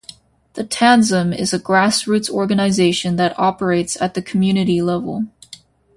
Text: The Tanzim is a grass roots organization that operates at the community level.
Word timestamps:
The 0.53 0.63
Tanzim 0.63 1.31
is 1.31 1.53
a 1.53 1.59
grass 1.59 2.07
roots 2.07 2.27
organization 2.27 3.17
that 3.17 3.37
operates 3.37 4.01
at 4.01 4.15
the 4.15 4.23
community 4.23 4.81
level. 4.81 5.25